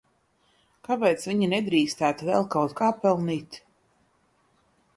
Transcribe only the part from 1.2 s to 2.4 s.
viņi nedrīkstētu